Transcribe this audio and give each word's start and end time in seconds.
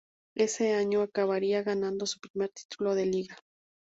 Ese 0.35 0.73
año 0.73 1.03
acabaría 1.03 1.61
ganando 1.61 2.07
su 2.07 2.19
primer 2.19 2.49
título 2.49 2.95
de 2.95 3.05
liga. 3.05 3.37